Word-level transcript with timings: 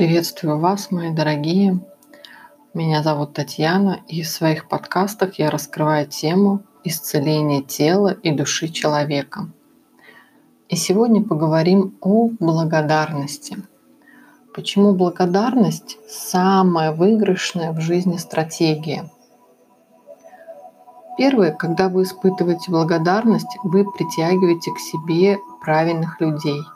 Приветствую 0.00 0.58
вас, 0.58 0.90
мои 0.90 1.12
дорогие. 1.12 1.78
Меня 2.72 3.02
зовут 3.02 3.34
Татьяна, 3.34 4.00
и 4.08 4.22
в 4.22 4.28
своих 4.28 4.66
подкастах 4.66 5.38
я 5.38 5.50
раскрываю 5.50 6.06
тему 6.06 6.62
исцеления 6.84 7.60
тела 7.60 8.16
и 8.22 8.30
души 8.30 8.68
человека. 8.68 9.50
И 10.70 10.76
сегодня 10.76 11.22
поговорим 11.22 11.98
о 12.00 12.30
благодарности. 12.40 13.58
Почему 14.54 14.94
благодарность 14.94 15.98
самая 16.08 16.92
выигрышная 16.92 17.72
в 17.72 17.80
жизни 17.82 18.16
стратегия? 18.16 19.10
Первое, 21.18 21.52
когда 21.52 21.90
вы 21.90 22.04
испытываете 22.04 22.70
благодарность, 22.70 23.54
вы 23.64 23.84
притягиваете 23.84 24.72
к 24.72 24.78
себе 24.78 25.36
правильных 25.60 26.18
людей– 26.22 26.62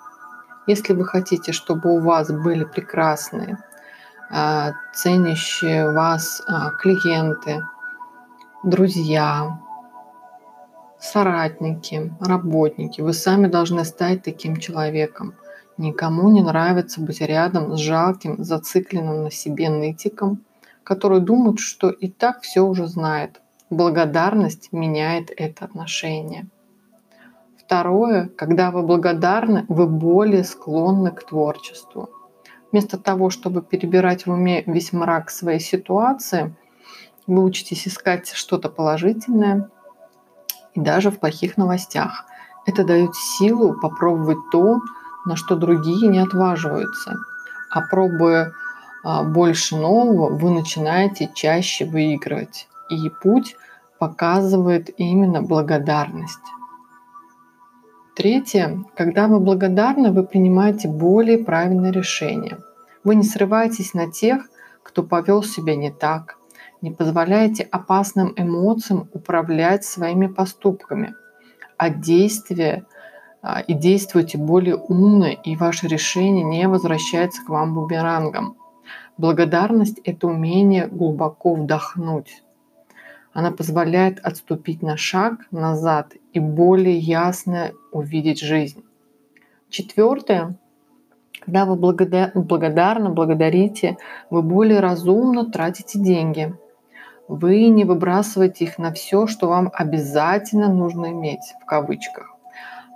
если 0.66 0.92
вы 0.92 1.04
хотите, 1.04 1.52
чтобы 1.52 1.94
у 1.94 2.00
вас 2.00 2.30
были 2.30 2.64
прекрасные, 2.64 3.58
а, 4.30 4.72
ценящие 4.94 5.92
вас 5.92 6.42
а, 6.46 6.70
клиенты, 6.70 7.62
друзья, 8.62 9.60
соратники, 10.98 12.12
работники, 12.20 13.00
вы 13.00 13.12
сами 13.12 13.46
должны 13.46 13.84
стать 13.84 14.22
таким 14.22 14.56
человеком. 14.56 15.34
Никому 15.76 16.30
не 16.30 16.42
нравится 16.42 17.00
быть 17.00 17.20
рядом 17.20 17.76
с 17.76 17.80
жалким, 17.80 18.42
зацикленным 18.42 19.24
на 19.24 19.30
себе 19.30 19.68
нытиком, 19.68 20.42
который 20.82 21.20
думает, 21.20 21.58
что 21.58 21.90
и 21.90 22.08
так 22.08 22.42
все 22.42 22.60
уже 22.62 22.86
знает. 22.86 23.40
Благодарность 23.70 24.72
меняет 24.72 25.30
это 25.36 25.64
отношение. 25.64 26.46
Второе, 27.66 28.28
когда 28.36 28.70
вы 28.70 28.82
благодарны, 28.82 29.64
вы 29.68 29.86
более 29.86 30.44
склонны 30.44 31.10
к 31.10 31.24
творчеству. 31.24 32.10
Вместо 32.70 32.98
того, 32.98 33.30
чтобы 33.30 33.62
перебирать 33.62 34.26
в 34.26 34.30
уме 34.32 34.62
весь 34.66 34.92
мрак 34.92 35.30
своей 35.30 35.60
ситуации, 35.60 36.54
вы 37.26 37.42
учитесь 37.42 37.88
искать 37.88 38.28
что-то 38.28 38.68
положительное 38.68 39.70
и 40.74 40.80
даже 40.80 41.10
в 41.10 41.18
плохих 41.18 41.56
новостях. 41.56 42.26
Это 42.66 42.84
дает 42.84 43.14
силу 43.14 43.80
попробовать 43.80 44.50
то, 44.52 44.80
на 45.24 45.36
что 45.36 45.56
другие 45.56 46.08
не 46.08 46.18
отваживаются. 46.18 47.16
А 47.70 47.80
пробуя 47.80 48.52
а, 49.02 49.22
больше 49.22 49.76
нового, 49.76 50.28
вы 50.28 50.50
начинаете 50.50 51.30
чаще 51.34 51.86
выигрывать. 51.86 52.68
И 52.90 53.08
путь 53.22 53.56
показывает 53.98 54.90
именно 54.98 55.40
благодарность. 55.40 56.40
Третье. 58.14 58.84
Когда 58.94 59.26
вы 59.26 59.40
благодарны, 59.40 60.12
вы 60.12 60.22
принимаете 60.22 60.86
более 60.88 61.38
правильное 61.38 61.90
решение. 61.90 62.58
Вы 63.02 63.16
не 63.16 63.24
срываетесь 63.24 63.92
на 63.92 64.08
тех, 64.08 64.48
кто 64.84 65.02
повел 65.02 65.42
себя 65.42 65.74
не 65.74 65.90
так, 65.90 66.38
не 66.80 66.92
позволяете 66.92 67.64
опасным 67.64 68.32
эмоциям 68.36 69.08
управлять 69.12 69.84
своими 69.84 70.28
поступками, 70.28 71.14
а 71.76 71.90
действия 71.90 72.86
а, 73.42 73.60
и 73.62 73.74
действуете 73.74 74.38
более 74.38 74.76
умно, 74.76 75.30
и 75.30 75.56
ваше 75.56 75.88
решение 75.88 76.44
не 76.44 76.68
возвращается 76.68 77.44
к 77.44 77.48
вам 77.48 77.74
бумерангом. 77.74 78.56
Благодарность– 79.18 79.98
это 80.04 80.28
умение 80.28 80.86
глубоко 80.86 81.54
вдохнуть. 81.54 82.43
Она 83.34 83.50
позволяет 83.50 84.20
отступить 84.20 84.80
на 84.80 84.96
шаг 84.96 85.40
назад 85.50 86.14
и 86.32 86.38
более 86.38 86.96
ясно 86.96 87.72
увидеть 87.90 88.40
жизнь. 88.40 88.84
Четвертое. 89.68 90.56
Когда 91.40 91.64
вы 91.66 91.74
благодарны, 91.74 93.10
благодарите, 93.10 93.98
вы 94.30 94.40
более 94.42 94.78
разумно 94.78 95.50
тратите 95.50 95.98
деньги. 95.98 96.56
Вы 97.26 97.68
не 97.68 97.84
выбрасываете 97.84 98.66
их 98.66 98.78
на 98.78 98.92
все, 98.92 99.26
что 99.26 99.48
вам 99.48 99.70
обязательно 99.74 100.68
нужно 100.68 101.10
иметь, 101.10 101.54
в 101.60 101.64
кавычках, 101.66 102.30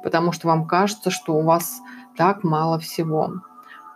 потому 0.04 0.30
что 0.32 0.46
вам 0.46 0.66
кажется, 0.66 1.10
что 1.10 1.34
у 1.34 1.42
вас 1.42 1.80
так 2.16 2.44
мало 2.44 2.78
всего. 2.78 3.32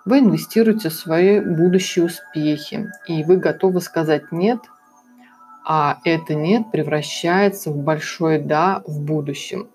Вы 0.04 0.18
инвестируете 0.18 0.88
в 0.88 0.94
свои 0.94 1.38
будущие 1.38 2.06
успехи, 2.06 2.90
и 3.06 3.22
вы 3.22 3.36
готовы 3.36 3.80
сказать 3.80 4.32
«нет» 4.32 4.58
а 5.64 6.00
это 6.04 6.34
«нет» 6.34 6.70
превращается 6.70 7.70
в 7.70 7.76
большое 7.76 8.38
«да» 8.38 8.82
в 8.86 9.00
будущем. 9.00 9.68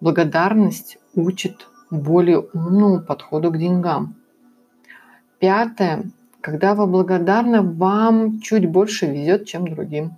Благодарность 0.00 0.98
учит 1.14 1.66
более 1.90 2.40
умному 2.40 3.00
подходу 3.00 3.50
к 3.50 3.58
деньгам. 3.58 4.14
Пятое. 5.38 6.04
Когда 6.40 6.74
вы 6.74 6.86
благодарны, 6.86 7.62
вам 7.62 8.40
чуть 8.40 8.68
больше 8.68 9.06
везет, 9.06 9.46
чем 9.46 9.66
другим. 9.66 10.16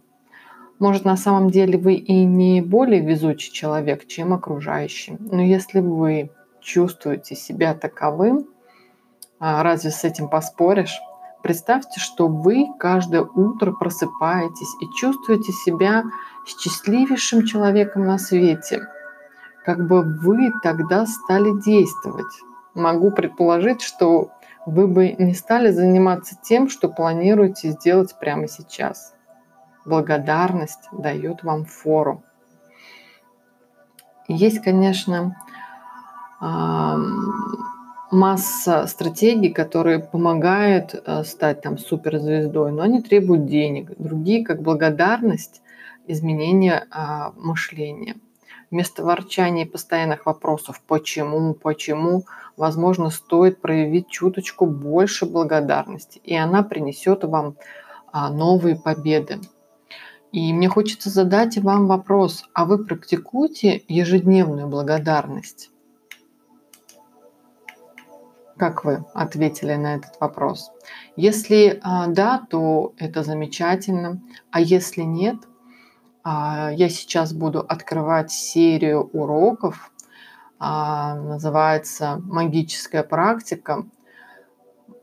Может, 0.78 1.04
на 1.04 1.16
самом 1.16 1.50
деле 1.50 1.78
вы 1.78 1.94
и 1.94 2.24
не 2.24 2.60
более 2.60 3.00
везучий 3.00 3.52
человек, 3.52 4.06
чем 4.06 4.32
окружающий. 4.32 5.16
Но 5.18 5.42
если 5.42 5.80
вы 5.80 6.30
чувствуете 6.60 7.34
себя 7.34 7.74
таковым, 7.74 8.46
а 9.40 9.62
разве 9.62 9.90
с 9.90 10.04
этим 10.04 10.28
поспоришь? 10.28 11.00
Представьте, 11.42 12.00
что 12.00 12.26
вы 12.26 12.66
каждое 12.78 13.22
утро 13.22 13.72
просыпаетесь 13.72 14.74
и 14.80 14.86
чувствуете 14.98 15.52
себя 15.52 16.04
счастливейшим 16.44 17.44
человеком 17.46 18.06
на 18.06 18.18
свете. 18.18 18.88
Как 19.64 19.86
бы 19.86 20.02
вы 20.02 20.50
тогда 20.62 21.06
стали 21.06 21.60
действовать. 21.60 22.32
Могу 22.74 23.10
предположить, 23.10 23.82
что 23.82 24.30
вы 24.66 24.86
бы 24.86 25.12
не 25.12 25.34
стали 25.34 25.70
заниматься 25.70 26.36
тем, 26.42 26.68
что 26.68 26.88
планируете 26.88 27.70
сделать 27.70 28.14
прямо 28.18 28.48
сейчас. 28.48 29.14
Благодарность 29.84 30.88
дает 30.92 31.42
вам 31.44 31.64
фору. 31.64 32.22
Есть, 34.26 34.62
конечно, 34.62 35.36
масса 38.10 38.86
стратегий, 38.86 39.50
которые 39.50 39.98
помогают 39.98 40.94
э, 40.94 41.24
стать 41.24 41.62
там 41.62 41.78
суперзвездой, 41.78 42.72
но 42.72 42.82
они 42.82 43.02
требуют 43.02 43.46
денег. 43.46 43.92
Другие, 43.98 44.44
как 44.44 44.62
благодарность, 44.62 45.62
изменение 46.08 46.86
а, 46.90 47.32
мышления. 47.36 48.16
Вместо 48.70 49.04
ворчания 49.04 49.64
и 49.64 49.68
постоянных 49.68 50.26
вопросов 50.26 50.82
«почему?», 50.86 51.54
«почему?», 51.54 52.24
возможно, 52.56 53.10
стоит 53.10 53.60
проявить 53.60 54.08
чуточку 54.08 54.66
больше 54.66 55.26
благодарности, 55.26 56.20
и 56.24 56.34
она 56.34 56.62
принесет 56.62 57.24
вам 57.24 57.56
а, 58.12 58.30
новые 58.30 58.76
победы. 58.76 59.38
И 60.32 60.52
мне 60.52 60.68
хочется 60.68 61.08
задать 61.08 61.56
вам 61.58 61.86
вопрос, 61.86 62.44
а 62.52 62.66
вы 62.66 62.84
практикуете 62.84 63.82
ежедневную 63.88 64.68
благодарность? 64.68 65.70
Как 68.58 68.84
вы 68.84 69.04
ответили 69.14 69.74
на 69.74 69.94
этот 69.94 70.18
вопрос? 70.20 70.72
Если 71.14 71.78
а, 71.82 72.08
да, 72.08 72.44
то 72.50 72.92
это 72.98 73.22
замечательно. 73.22 74.20
А 74.50 74.60
если 74.60 75.02
нет, 75.02 75.36
а, 76.24 76.70
я 76.72 76.88
сейчас 76.88 77.32
буду 77.32 77.60
открывать 77.60 78.32
серию 78.32 79.08
уроков, 79.12 79.92
а, 80.58 81.14
называется 81.14 82.20
«Магическая 82.24 83.04
практика», 83.04 83.86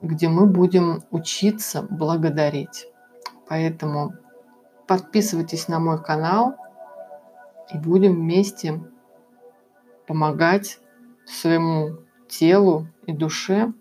где 0.02 0.28
мы 0.28 0.48
будем 0.48 1.04
учиться 1.12 1.82
благодарить. 1.82 2.88
Поэтому 3.48 4.16
подписывайтесь 4.86 5.70
на 5.70 5.80
мой 5.80 6.04
канал 6.04 6.56
и 7.74 7.78
будем 7.78 8.16
вместе 8.16 8.84
помогать 10.08 10.80
своему 11.26 12.05
телу 12.40 12.88
и 13.06 13.14
душе, 13.14 13.72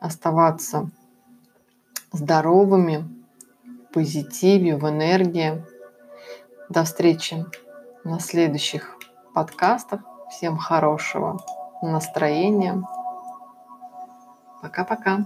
оставаться 0.00 0.90
здоровыми, 2.12 3.08
в 3.64 3.92
позитиве, 3.92 4.76
в 4.76 4.88
энергии. 4.88 5.64
До 6.68 6.84
встречи 6.84 7.44
на 8.04 8.20
следующих 8.20 8.96
подкастах. 9.34 10.00
Всем 10.30 10.56
хорошего 10.56 11.38
настроения. 11.82 12.82
Пока-пока. 14.62 15.24